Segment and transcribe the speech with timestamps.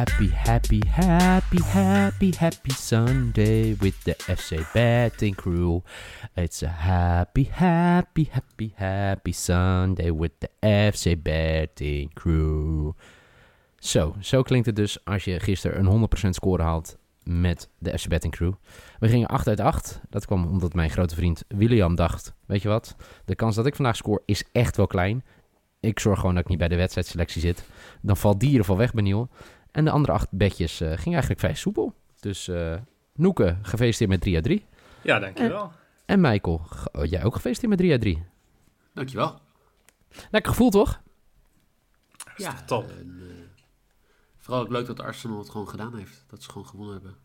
[0.00, 5.82] Happy, happy, happy, happy, happy Sunday with the FC Betting Crew.
[6.34, 12.92] It's a happy, happy, happy, happy Sunday with the FC Betting Crew.
[13.78, 18.08] Zo, zo klinkt het dus als je gisteren een 100% score haalt met de FC
[18.08, 18.52] Betting Crew.
[18.98, 20.00] We gingen 8 uit 8.
[20.08, 23.74] Dat kwam omdat mijn grote vriend William dacht, weet je wat, de kans dat ik
[23.74, 25.24] vandaag score is echt wel klein.
[25.80, 27.64] Ik zorg gewoon dat ik niet bij de wedstrijdselectie zit.
[28.00, 29.28] Dan valt die in ieder geval weg Niel.
[29.72, 31.94] En de andere acht bedjes uh, gingen eigenlijk vrij soepel.
[32.20, 32.74] Dus uh,
[33.14, 34.64] Noeke, gefeliciteerd met 3 uit 3.
[35.02, 35.62] Ja, dankjewel.
[35.62, 35.70] En,
[36.06, 38.24] en Michael, oh, jij ook gefeliciteerd met 3 uit 3.
[38.94, 39.40] Dankjewel.
[40.30, 41.00] Lekker gevoel, toch?
[42.36, 42.88] Ja, top.
[42.88, 43.32] En, uh,
[44.38, 46.24] vooral ook leuk dat Arsenal het gewoon gedaan heeft.
[46.28, 47.16] Dat ze gewoon gewonnen hebben.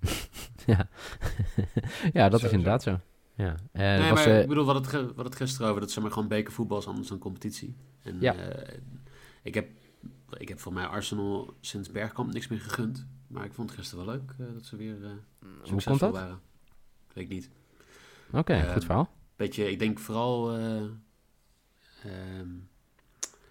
[0.76, 0.88] ja.
[2.20, 3.00] ja, dat zo, is inderdaad zo.
[3.34, 3.54] Ja.
[3.72, 6.00] Uh, nee, was, maar uh, ik bedoel, wat het, wat het gisteren over, dat ze
[6.00, 7.76] maar gewoon bekervoetbal is anders dan competitie.
[8.02, 8.34] En ja.
[8.34, 8.78] uh,
[9.42, 9.68] ik heb,
[10.36, 13.06] ik heb voor mij Arsenal sinds Bergkamp niks meer gegund.
[13.26, 14.96] Maar ik vond het gisteren wel leuk dat ze weer
[15.62, 16.12] Hoe komt dat?
[16.12, 16.40] waren.
[17.12, 17.50] Weet ik niet.
[18.28, 19.10] Oké, okay, goed verhaal.
[19.36, 21.02] Beetje, ik denk vooral um,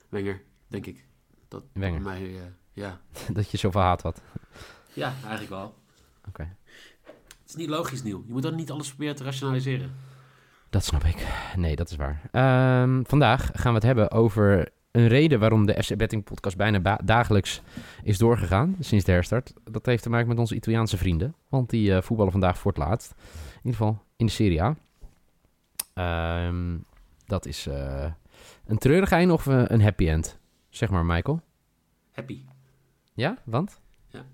[0.09, 1.05] Wenger, denk ik.
[1.47, 2.01] Dat Wenger.
[2.01, 3.01] Voor mij, ja.
[3.33, 4.21] dat je zoveel haat had.
[4.93, 5.65] Ja, eigenlijk wel.
[5.65, 6.29] Oké.
[6.29, 6.55] Okay.
[7.41, 8.23] Het is niet logisch, Nieuw.
[8.25, 9.95] Je moet dan niet alles proberen te rationaliseren.
[10.69, 11.27] Dat snap ik.
[11.55, 12.29] Nee, dat is waar.
[12.81, 16.99] Um, vandaag gaan we het hebben over een reden waarom de FC Betting podcast bijna
[17.03, 17.61] dagelijks
[18.03, 19.53] is doorgegaan sinds de herstart.
[19.63, 21.35] Dat heeft te maken met onze Italiaanse vrienden.
[21.49, 23.11] Want die uh, voetballen vandaag voor het laatst.
[23.11, 24.75] In ieder geval in de Serie A.
[26.47, 26.85] Um,
[27.25, 28.11] dat is uh,
[28.65, 30.39] een treurig einde of uh, een happy end?
[30.69, 31.41] Zeg maar, Michael.
[32.11, 32.41] Happy.
[33.13, 33.79] Ja, want?
[34.07, 34.25] Ja.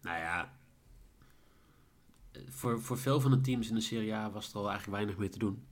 [0.00, 0.52] Nou ja,
[2.48, 5.16] voor, voor veel van de teams in de Serie A was er al eigenlijk weinig
[5.16, 5.64] meer te doen.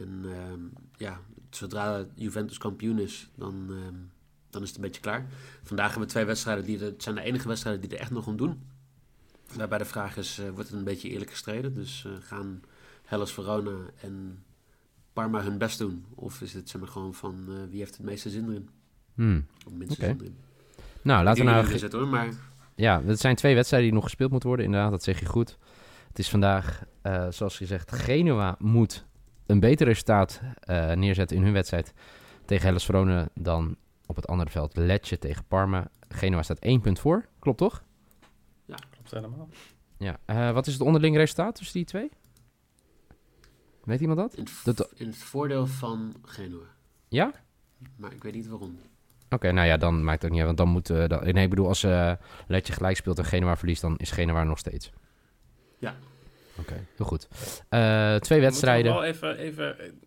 [0.00, 1.20] En um, ja,
[1.50, 4.10] zodra Juventus kampioen is, dan, um,
[4.50, 5.26] dan is het een beetje klaar.
[5.62, 8.26] Vandaag hebben we twee wedstrijden, die het zijn de enige wedstrijden die er echt nog
[8.26, 8.62] om doen.
[9.56, 11.74] Daarbij de vraag is, uh, wordt het een beetje eerlijk gestreden?
[11.74, 12.62] Dus uh, gaan
[13.04, 14.44] Hellas Verona en
[15.12, 16.04] Parma hun best doen?
[16.14, 18.68] Of is het zeg maar, gewoon van uh, wie heeft het meeste zin erin?
[19.14, 19.46] Hmm.
[19.66, 20.08] Of minste okay.
[20.08, 20.36] zin erin?
[21.02, 21.66] Nou, laten we nou...
[21.66, 22.28] Gezet, hoor, maar...
[22.74, 25.58] Ja, het zijn twee wedstrijden die nog gespeeld moeten worden, inderdaad, dat zeg je goed.
[26.08, 29.04] Het is vandaag, uh, zoals gezegd, Genua moet
[29.46, 30.40] een beter resultaat
[30.70, 31.92] uh, neerzetten in hun wedstrijd
[32.44, 33.76] tegen Hellas Verona dan
[34.06, 35.88] op het andere veld Lecce tegen Parma.
[36.08, 37.84] Genua staat één punt voor, klopt toch?
[38.64, 39.48] Ja, klopt helemaal.
[39.98, 42.10] Ja, uh, wat is het onderling resultaat tussen die twee?
[43.84, 44.34] Weet iemand dat?
[44.34, 44.92] In dat...
[44.94, 46.64] in het voordeel van Genua.
[47.08, 47.32] Ja?
[47.96, 48.78] Maar ik weet niet waarom.
[49.24, 50.56] Oké, okay, nou ja, dan maakt het ook niet uit.
[50.56, 50.90] Want dan moet...
[50.90, 52.12] Uh, dan, nee, ik bedoel, als uh,
[52.46, 53.80] Letje gelijk speelt en Genua verliest...
[53.80, 54.92] dan is Genua nog steeds.
[55.78, 55.94] Ja.
[56.58, 57.28] Oké, okay, heel goed.
[57.70, 58.92] Uh, twee wedstrijden.
[58.92, 60.00] Ik wel even, even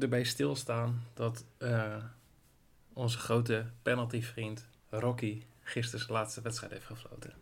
[0.00, 1.04] erbij stilstaan...
[1.14, 1.44] dat
[2.92, 5.42] onze grote penaltyvriend Rocky...
[5.62, 7.32] gisteren zijn laatste wedstrijd heeft gefloten.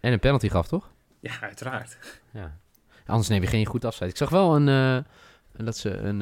[0.00, 0.90] En een penalty gaf, toch?
[1.20, 1.98] Ja, uiteraard.
[2.30, 2.58] Ja.
[3.06, 4.10] Anders neem je geen goed afscheid.
[4.10, 5.04] Ik zag wel een...
[5.52, 6.20] dat ze een...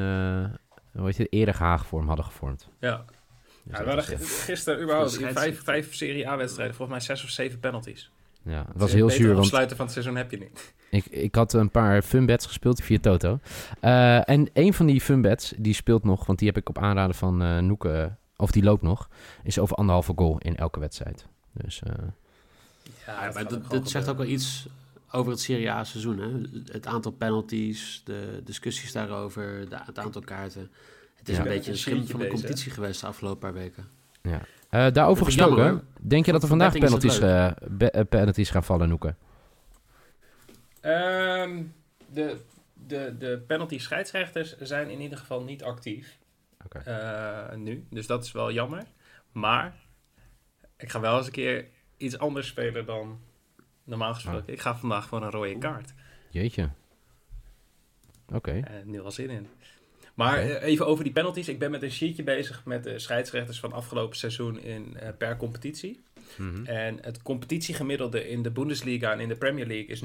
[0.93, 1.33] hoe heet het?
[1.33, 2.69] Eregehaagvorm hadden gevormd.
[2.81, 3.04] Ja,
[3.71, 7.60] ja, we hadden gisteren überhaupt in vijf, vijf Serie A-wedstrijden, volgens mij zes of zeven
[7.60, 8.10] penalties.
[8.46, 9.34] Ja, het was heel zuur.
[9.34, 10.74] Want sluiten van het seizoen heb je niet.
[10.90, 13.38] Ik, ik had een paar funbets gespeeld via Toto.
[13.82, 17.14] Uh, en een van die funbets, die speelt nog, want die heb ik op aanraden
[17.14, 19.08] van uh, Noeke, of die loopt nog,
[19.42, 21.26] is over anderhalve goal in elke wedstrijd.
[21.52, 21.92] Dus, uh,
[23.06, 24.66] ja, ja maar dit zegt ook wel iets
[25.10, 26.18] over het Serie A-seizoen.
[26.18, 26.60] Hè?
[26.72, 30.71] Het aantal penalties, de discussies daarover, de, het aantal kaarten.
[31.15, 31.42] Het is ja.
[31.42, 33.88] een beetje een schim van de competitie geweest de afgelopen paar weken.
[34.22, 34.41] Ja.
[34.76, 38.88] Uh, daarover gesproken, jammer, denk je dat er vandaag penalties, uh, be, penalties gaan vallen,
[38.88, 39.14] Noeke?
[40.82, 41.74] Um,
[42.12, 42.36] de,
[42.72, 46.18] de, de penalty scheidsrechters zijn in ieder geval niet actief.
[46.64, 46.82] Okay.
[47.50, 48.82] Uh, nu, dus dat is wel jammer.
[49.32, 49.74] Maar
[50.76, 53.20] ik ga wel eens een keer iets anders spelen dan
[53.84, 54.46] normaal gesproken.
[54.46, 54.54] Oh.
[54.54, 55.94] Ik ga vandaag gewoon een rode kaart.
[56.30, 56.70] Jeetje.
[58.26, 58.36] Oké.
[58.36, 58.82] Okay.
[58.84, 59.48] nu al zin in.
[60.16, 60.59] Maar okay.
[60.59, 61.48] even over die penalties.
[61.48, 65.36] Ik ben met een sheetje bezig met de scheidsrechters van afgelopen seizoen in, uh, per
[65.36, 66.03] competitie.
[66.36, 66.66] Mm -hmm.
[66.66, 70.03] En het competitiegemiddelde in de Bundesliga en in de Premier League is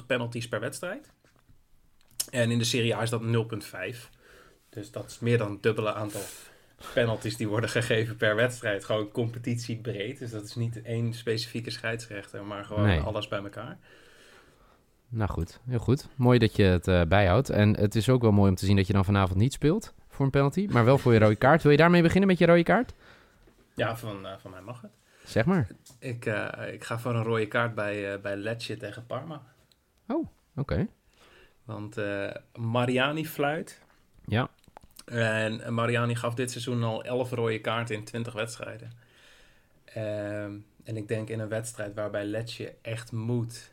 [0.00, 1.12] 0,24 penalties per wedstrijd.
[2.30, 4.10] En in de Serie A is dat 0,5.
[4.68, 6.22] Dus dat is meer dan het dubbele aantal
[6.94, 8.84] penalties die worden gegeven per wedstrijd.
[8.84, 10.18] Gewoon competitiebreed.
[10.18, 13.00] Dus dat is niet één specifieke scheidsrechter, maar gewoon Nee.
[13.00, 13.78] alles bij elkaar.
[15.08, 16.08] Nou goed, heel goed.
[16.16, 17.50] Mooi dat je het eh, bijhoudt.
[17.50, 19.94] En het is ook wel mooi om te zien dat je dan vanavond niet speelt
[20.08, 21.62] voor een penalty, maar wel voor je rode kaart.
[21.62, 22.92] Wil je daarmee beginnen met je rode kaart?
[23.74, 24.90] Ja, van, eh, van mij mag het.
[25.24, 25.66] Zeg maar.
[25.98, 29.42] Ik, eh, ik ga voor een rode kaart bij, bij Lecce tegen Parma.
[30.56, 30.86] Oké.
[31.64, 31.96] Want
[32.54, 33.82] Mariani fluit.
[34.24, 34.48] Ja.
[35.04, 38.92] En Mariani gaf dit seizoen al 11 rode kaarten in 20 wedstrijden.
[39.84, 40.52] Ehm,
[40.84, 43.70] en ik denk in een wedstrijd waarbij Lecce echt moet.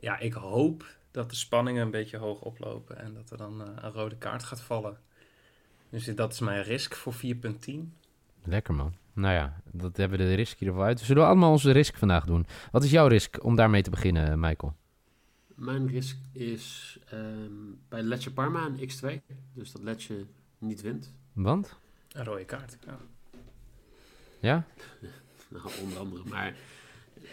[0.00, 3.68] Ja, ik hoop dat de spanningen een beetje hoog oplopen en dat er dan eh,
[3.84, 4.98] een rode kaart gaat vallen.
[5.90, 7.20] Dus dat is mijn risk voor 4.10.
[8.44, 8.94] Lekker man.
[9.12, 11.00] Nou ja, dat hebben we de risk ieder geval uit.
[11.00, 12.46] We zullen allemaal onze risk vandaag doen.
[12.70, 14.76] Wat is jouw risk om daarmee te beginnen, Michael?
[15.54, 17.52] Mijn risk is ehm,
[17.88, 19.34] bij Lecce Parma een x2.
[19.52, 20.26] Dus dat Lecce
[20.58, 21.12] niet wint.
[21.32, 21.76] Want?
[22.12, 22.78] Een rode kaart.
[22.86, 22.98] Ja.
[24.40, 24.64] Ja?
[25.50, 26.22] Nou, onder andere.
[26.28, 26.54] Maar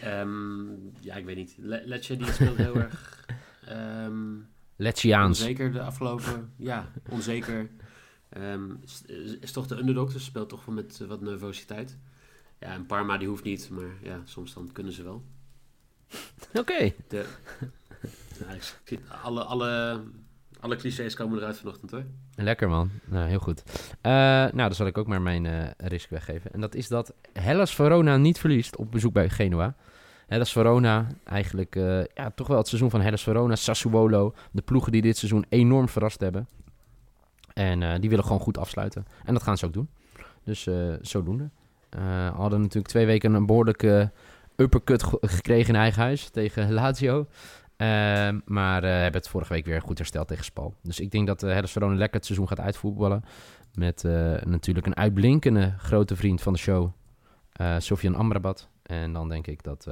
[0.00, 0.66] ehm,
[1.00, 1.54] ja, ik weet niet.
[1.58, 3.24] Le Lecce die speelt heel erg
[3.64, 4.34] ehm,
[4.76, 5.40] Letchiaans.
[5.40, 6.52] onzeker de afgelopen...
[6.56, 7.70] Ja, onzeker.
[8.28, 9.02] Ehm, is,
[9.40, 11.98] is toch de underdog, dus speelt toch wel met eh, wat nervositeit.
[12.58, 15.24] Ja, en Parma die hoeft niet, maar ja, soms dan kunnen ze wel.
[16.54, 16.92] Oké.
[17.08, 17.26] De,
[18.84, 20.02] zie- alle, alle,
[20.60, 22.04] alle clichés komen eruit vanochtend hoor.
[22.34, 22.90] Lekker man.
[23.04, 23.62] Nou, heel goed.
[24.00, 26.52] Eh, nou, dan zal ik ook maar mijn eh, risk weggeven.
[26.52, 29.74] En dat is dat Hellas Verona niet verliest op bezoek bij Genua.
[30.26, 34.34] Hellas Verona, eigenlijk eh, ja, toch wel het seizoen van Hellas Verona, Sassuolo.
[34.50, 36.48] De ploegen die dit seizoen enorm verrast hebben.
[37.54, 39.06] En die willen gewoon goed afsluiten.
[39.24, 39.88] En dat gaan ze ook doen.
[40.44, 40.68] Dus
[41.00, 41.50] zodoende.
[42.34, 44.10] Hadden natuurlijk twee weken een behoorlijke
[44.56, 47.26] uppercut ge- gekregen in eigen huis tegen Lazio.
[47.78, 50.74] Ehm, maar eh, hebben het vorige week weer goed hersteld tegen Spal.
[50.82, 53.24] Dus ik denk dat uh, Hellas Verona lekker het seizoen gaat uitvoetballen.
[53.74, 56.90] Met eh, natuurlijk een uitblinkende grote vriend van de show,
[57.78, 58.68] Sofian Amrabat.
[58.82, 59.88] En dan denk ik dat,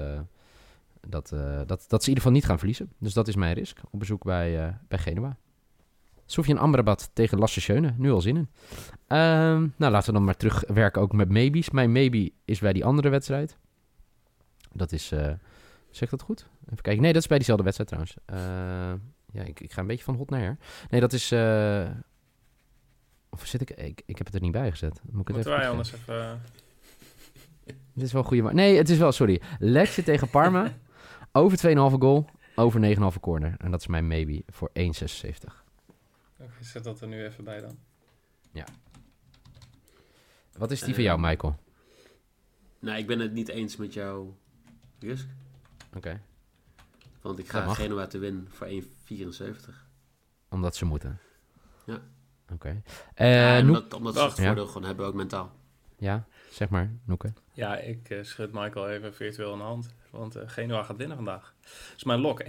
[1.00, 1.28] dat,
[1.66, 2.92] dat, dat ze in ieder geval niet gaan verliezen.
[2.98, 5.36] Dus dat is mijn risk op bezoek bij, bij Genua.
[6.24, 7.92] Sofian Amrabat tegen Lasse.
[7.96, 8.48] Nu al zin in.
[9.06, 11.70] Ehm, nou, laten we dan maar terugwerken ook met maybes.
[11.70, 13.56] Mijn maybe is bij die andere wedstrijd.
[14.72, 15.12] Dat is...
[15.96, 16.46] zeg ik dat goed?
[16.64, 17.02] Even kijken.
[17.02, 18.16] Nee, dat is bij diezelfde wedstrijd trouwens.
[18.26, 19.08] Eh,
[19.40, 20.58] ja, ik, ik ga een beetje van hot naar her.
[20.90, 21.30] Nee, dat is...
[21.32, 21.90] eh,
[23.30, 24.02] of zit ik, ik...
[24.06, 25.00] Ik heb het er niet bij gezet.
[25.02, 26.22] Moet ik het Moeten even wij anders even...
[26.22, 26.32] eh,
[27.92, 28.52] dit is wel een goede...
[28.52, 29.12] Nee, het is wel...
[29.12, 29.42] Sorry.
[29.58, 30.72] Lecce tegen Parma.
[31.32, 32.26] Over 2,5 goal.
[32.54, 33.54] Over 9,5 corner.
[33.58, 34.84] En dat is mijn maybe voor 1,76.
[36.38, 37.78] Oké, zet dat er nu even bij dan.
[40.56, 41.58] Wat is die voor jou, Michael?
[42.78, 44.36] Nou, ik ben het niet eens met jouw
[44.98, 45.26] risk.
[45.96, 46.20] Oké.
[47.20, 47.74] Want ik ga.
[47.74, 48.74] Genoa te winnen voor 1,74.
[50.48, 51.18] Omdat ze moeten.
[51.86, 51.98] Ja.
[52.52, 52.82] Oké.
[53.14, 55.52] Eh en Noek- omdat, omdat ze het voordeel gewoon hebben, ook mentaal.
[55.98, 56.90] Ja, zeg maar.
[57.04, 57.32] Noeke.
[57.52, 59.94] Ja, ik eh, schud Michael even virtueel in de hand.
[60.10, 61.54] Want eh Genoa gaat winnen vandaag.
[61.94, 62.46] Dus mijn lok, 1,74.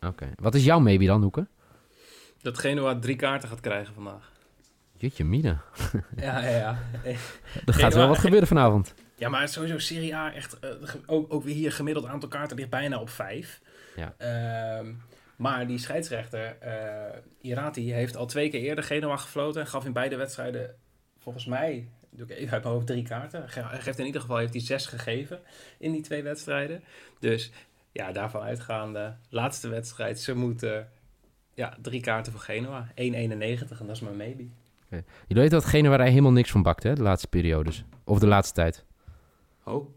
[0.00, 0.30] Oké.
[0.38, 1.46] Wat is jouw maybe dan, Noeke?
[2.42, 4.30] Dat Genoa drie kaarten gaat krijgen vandaag.
[4.96, 5.56] Jutje, mine.
[6.16, 6.78] Ja, ja, ja.
[7.66, 8.94] Er gaat wel wat gebeuren vanavond.
[9.20, 10.58] Ja, maar sowieso Serie A echt...
[10.58, 10.70] eh,
[11.06, 13.60] ook, ook weer hier gemiddeld aantal kaarten ligt bijna op vijf.
[13.96, 14.14] Ja.
[14.18, 14.92] Ehm,
[15.36, 19.60] maar die scheidsrechter, eh Irati, heeft al twee keer eerder Genoa gefloten.
[19.60, 20.74] En gaf in beide wedstrijden,
[21.18, 23.48] volgens mij, doe ik even uit mijn hoofd, drie kaarten.
[23.48, 25.40] Ge- Hij geeft in ieder geval heeft hij zes gegeven
[25.78, 26.82] in die twee wedstrijden.
[27.18, 27.50] Dus
[27.92, 30.88] ja, daarvan uitgaande, laatste wedstrijd, ze moeten...
[31.54, 32.86] Ja, drie kaarten voor Genoa.
[32.88, 34.46] 1,91 en dat is mijn maybe.
[34.90, 36.94] Jullie weten dat Genua waar hij helemaal niks van bakt, hè?
[36.94, 37.84] De laatste periodes.
[38.04, 38.84] Of de laatste tijd.
[39.64, 39.88] Oh,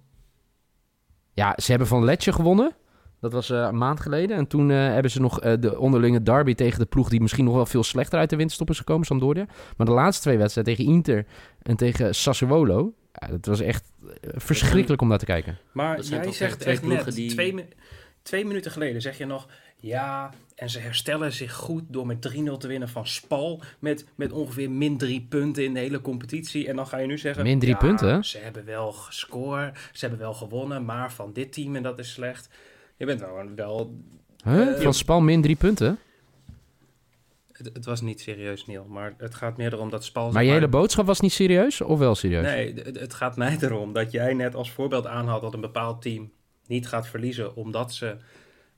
[1.34, 2.76] Ja, ze hebben van Letje gewonnen.
[3.20, 4.38] Dat was eh, een maand geleden.
[4.38, 7.10] En toen eh, hebben ze nog eh, de onderlinge derby tegen de ploeg...
[7.10, 9.46] die misschien nog wel veel slechter uit de winterstop is gekomen, Sampdoria.
[9.78, 11.26] Maar de laatste twee wedstrijden tegen Inter
[11.62, 12.94] en tegen Sassuolo...
[13.14, 13.92] Ja, dat was echt
[14.22, 15.58] verschrikkelijk om naar te kijken.
[15.72, 17.66] Maar jij toch zegt echt net, die-
[18.22, 19.48] twee minuten geleden zeg je nog...
[19.84, 23.62] Ja, en ze herstellen zich goed door met 3-0 te winnen van Spal...
[23.80, 26.68] Met, met ongeveer min drie punten in de hele competitie.
[26.68, 27.44] En dan ga je nu zeggen...
[27.44, 28.26] Min drie ja, punten?
[28.26, 30.86] Ze hebben wel gescoord, ze hebben wel gewonnen...
[30.86, 32.50] maar van dit team en dat is slecht.
[32.98, 33.56] Je bent wel...
[33.56, 34.00] wel
[34.44, 34.76] Huh?
[34.76, 36.00] Eh, van Spal min drie punten?
[37.52, 38.86] het, het was niet serieus, Neil.
[38.90, 40.32] Maar het gaat meer erom dat Spal...
[40.32, 41.82] Maar je hele boodschap was niet serieus?
[41.82, 42.44] Of wel serieus?
[42.44, 46.02] Nee, het, het gaat mij erom dat jij net als voorbeeld aanhaalt dat een bepaald
[46.02, 46.32] team
[46.68, 48.16] niet gaat verliezen omdat ze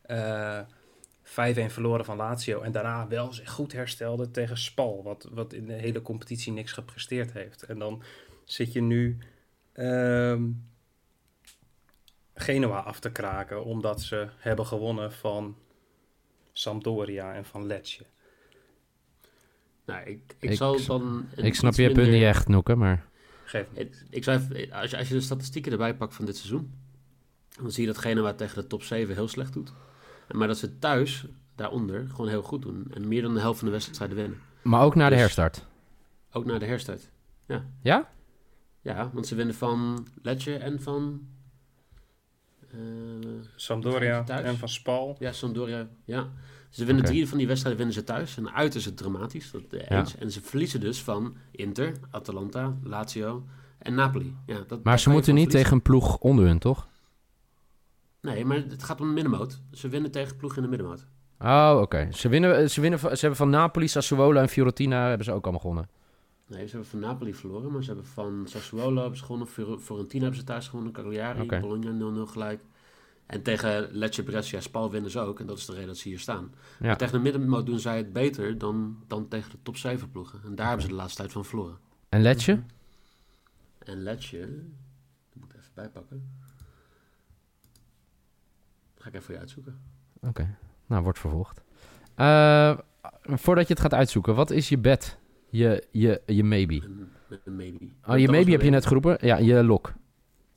[0.02, 0.85] eh 5-1
[1.28, 5.74] verloren van Lazio en daarna wel zich goed herstelde tegen Spal, wat, wat in de
[5.74, 7.64] hele competitie niks gepresteerd heeft.
[7.64, 8.04] En dan
[8.44, 9.18] zit je nu
[9.74, 10.44] ehm
[12.38, 15.58] Genoa af te kraken omdat ze hebben gewonnen van
[16.54, 18.06] Sampdoria en van Lecce.
[19.86, 21.26] Nou, ik, ik, Ik zal s- dan...
[21.36, 23.06] Ik snap je punt minder- niet echt, Noeke, maar...
[23.46, 23.80] Geef me.
[23.80, 26.74] Ik, ik zou even, als, je, als je de statistieken erbij pakt van dit seizoen,
[27.58, 29.74] dan zie je dat Genua tegen de top 7 heel slecht doet.
[30.32, 32.88] Maar dat ze thuis, daaronder, gewoon heel goed doen.
[32.94, 34.38] En meer dan de helft van de wedstrijden winnen.
[34.64, 35.66] Maar ook na de Dus- herstart.
[36.32, 37.10] Ook na de herstart.
[37.82, 38.10] Ja?
[38.82, 41.28] Ja, want ze winnen van Lecce en van...
[42.72, 42.78] eh,
[43.56, 45.16] Sampdoria en van Spal.
[45.20, 45.88] ja, Sampdoria.
[46.06, 46.28] Ja.
[46.70, 48.38] Ze winnen drie van die wedstrijden winnen ze thuis.
[48.38, 50.00] En uit is het dramatisch, dat eh, Ja.
[50.00, 50.16] eens.
[50.18, 53.46] En ze verliezen dus van Inter, Atalanta, Lazio
[53.78, 54.36] en Napoli.
[54.46, 55.50] Ja, dat, Maar ze moeten niet verliezen.
[55.72, 56.88] tegen een ploeg onder hun, toch?
[58.26, 59.62] Nee, maar het gaat om de middenmoot.
[59.72, 61.06] Ze winnen tegen ploeg in de middenmoot.
[61.40, 62.08] Oh, oké.
[62.12, 65.62] Ze, winnen, ze, winnen, ze hebben van Napoli, Sassuolo en Fiorentina hebben ze ook allemaal
[65.62, 65.90] gewonnen.
[66.48, 69.80] Nee, ze hebben van Napoli verloren, maar ze hebben van Sassuolo hebben ze gewonnen, Fior-
[69.80, 71.60] Fiorentina hebben ze thuis gewonnen, Cagliari, Oké.
[71.60, 71.92] Bologna
[72.28, 72.62] 0-0 gelijk.
[73.26, 76.10] En tegen Lecce, Brescia, Spal winnen ze ook, en dat is de reden dat ze
[76.10, 76.54] hier staan.
[76.80, 76.86] Ja.
[76.88, 80.40] Maar tegen de middenmoot doen zij het beter dan, dan tegen de top 7 ploegen.
[80.46, 81.78] En daar hebben ze de laatste tijd van verloren.
[82.10, 82.22] En?
[82.22, 82.60] Mhm.
[83.80, 84.48] En Lecce, dat
[85.34, 86.30] moet ik even bijpakken.
[89.06, 89.80] Ga ik even voor je uitzoeken.
[90.22, 90.56] Oké.
[90.86, 91.62] Nou, wordt vervolgd.
[92.16, 92.78] Eh,
[93.24, 95.18] voordat je het gaat uitzoeken, wat is je bet?
[95.50, 96.82] Je, je, je maybe.
[96.84, 97.10] Een,
[97.44, 97.88] een maybe.
[98.08, 99.18] Oh, je maybe heb je net geroepen?
[99.22, 99.94] Ja, je lok.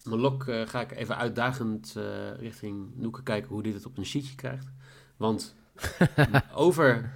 [0.05, 2.05] Mijn lok eh, ga ik even uitdagend eh,
[2.39, 4.71] richting Noeke kijken hoe die het op een sheetje krijgt.
[5.17, 5.55] Want
[6.55, 7.13] over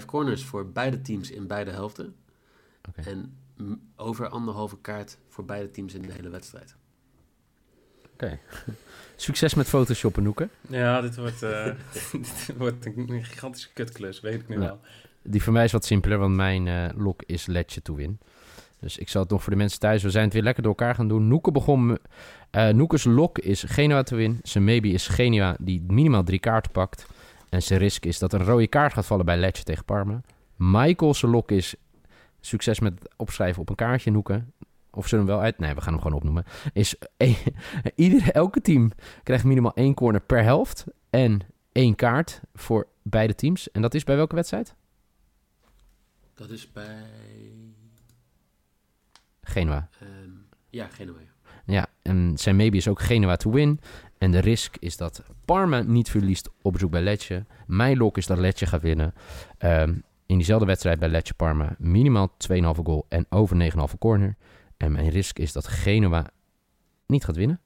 [0.00, 2.16] 0,5 corners voor beide teams in beide helften.
[2.94, 3.36] En
[3.96, 6.76] over anderhalve kaart voor beide teams in de hele wedstrijd.
[9.16, 10.48] Succes met photoshoppen, Noeke.
[10.68, 11.64] Ja, dit wordt, eh,
[12.12, 14.60] dit wordt een gigantische kutklus, weet ik nu Ja.
[14.60, 14.80] wel.
[15.22, 18.18] Die voor mij is wat simpeler, want mijn eh, lok is Letje to win.
[18.80, 20.02] Dus ik zal het nog voor de mensen thuis.
[20.02, 21.28] We zijn het weer lekker door elkaar gaan doen.
[21.28, 21.98] Noeke begon.
[22.50, 24.40] eh Noekes lok is Genua te win.
[24.42, 27.06] Zijn maybe is Genua die minimaal drie kaarten pakt.
[27.48, 30.20] En zijn risk is dat een rode kaart gaat vallen bij Letje tegen Parma.
[30.56, 31.74] Michael's lok is
[32.40, 34.42] succes met het opschrijven op een kaartje, Noeke.
[34.96, 35.58] Of zullen we hem wel uit?
[35.58, 36.44] Nee, we gaan hem gewoon opnoemen.
[36.72, 37.36] Is eh,
[37.94, 38.90] ieder, elke team
[39.22, 40.84] krijgt minimaal één corner per helft.
[41.10, 41.40] En
[41.72, 43.70] één kaart voor beide teams.
[43.70, 44.74] En dat is bij welke wedstrijd?
[46.34, 47.04] Dat is bij...
[49.42, 49.88] Genua.
[50.00, 50.30] ehm,
[50.70, 51.18] ja, Genoa.
[51.66, 51.86] ja.
[52.02, 53.80] En zijn maybe is ook Genua to win.
[54.18, 57.44] En de risk is dat Parma niet verliest op bezoek bij Lecce.
[57.66, 59.14] Mijn lok is dat Lecce gaat winnen.
[59.58, 59.94] Ehm,
[60.26, 64.36] in diezelfde wedstrijd bij Lecce Parma minimaal 2,5 goal en over 9,5 corner.
[64.76, 66.30] En mijn risk is dat Genua
[67.06, 67.60] niet gaat winnen.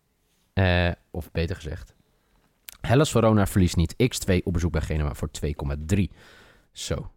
[0.53, 1.95] Eh, of beter gezegd,
[2.81, 3.93] Hellas Verona verliest niet.
[3.95, 6.11] X2 op bezoek bij Genua voor 2,3.
[6.73, 7.13] Zo.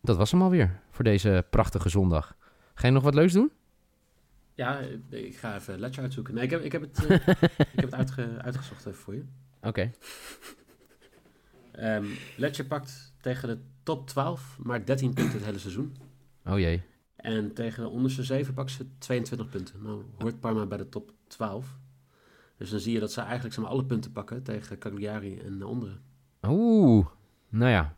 [0.00, 2.36] Dat was hem alweer voor deze prachtige zondag.
[2.74, 3.52] Ga je nog wat leuks doen?
[4.54, 4.78] Ja,
[5.10, 6.34] ik ga even Lecce uitzoeken.
[6.34, 7.16] Nee, ik heb, ik heb het, eh,
[7.58, 9.24] ik heb het uitge- uitgezocht even voor je.
[9.62, 9.90] Oké.
[11.72, 15.96] Ehm Lecce pakt tegen de top 12 maar 13 punten het hele seizoen.
[16.44, 16.82] Oh jee.
[17.16, 19.74] En tegen de onderste 7 pakken ze 22 punten.
[19.82, 21.66] Nou hoort Parma bij de top 12.
[22.58, 25.58] Dus dan zie je dat ze eigenlijk zeg maar, alle punten pakken tegen Cagliari en
[25.58, 26.00] de onderen.
[26.48, 27.06] Oeh.
[27.48, 27.94] Nou ja.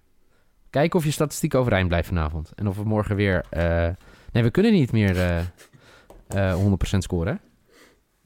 [0.71, 2.53] Kijken of je statistiek overeind blijft vanavond.
[2.55, 3.45] En of we morgen weer...
[3.51, 3.89] eh,
[4.33, 5.39] Nee, we kunnen niet meer eh,
[6.29, 7.39] eh, 100% scoren, hè?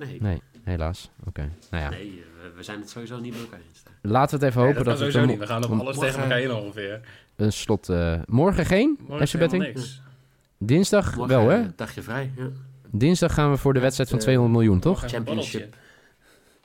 [0.07, 1.11] Nee, nee, Nee, helaas.
[1.27, 1.51] Oké.
[1.71, 1.89] Nou ja.
[1.91, 3.83] we, we zijn het sowieso niet met elkaar eens.
[4.03, 5.41] Laten we het even Nee, hopen dat dat, het sowieso niet.
[5.41, 7.01] We gaan op alles morgen- tegen elkaar in ongeveer.
[7.37, 7.89] een slot...
[7.89, 9.63] eh, morgen geen Morgen Betting?
[9.63, 10.03] niks.
[10.67, 11.61] Dinsdag Morgen, wel, hè?
[11.61, 12.49] eh, dagje vrij, ja.
[12.91, 15.05] Dinsdag gaan we voor de wedstrijd van eh, 200 miljoen, toch?
[15.07, 15.77] Championship.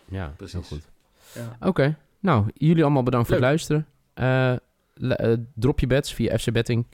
[0.05, 0.53] Ja, Precies.
[0.53, 0.87] heel goed.
[1.33, 1.67] Ja.
[1.67, 1.95] Oké.
[2.19, 3.85] Nou, jullie allemaal bedankt voor het luisteren.
[4.13, 6.85] Eh, eh, drop je bets via FC Betting.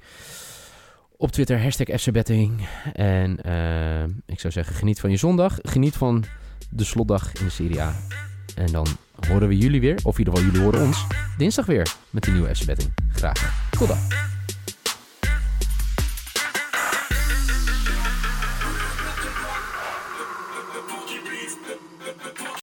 [1.17, 2.67] Op Twitter, hashtag FC Betting.
[2.93, 5.57] En eh, ik zou zeggen, geniet van je zondag.
[5.61, 6.23] Geniet van
[6.69, 7.95] de slotdag in de Serie A.
[8.55, 8.87] En dan
[9.27, 11.05] horen we jullie weer, of in ieder geval jullie horen ons,
[11.37, 12.93] dinsdag weer met de nieuwe FC Betting.
[13.11, 13.69] Graag.
[13.69, 14.32] Tot dan.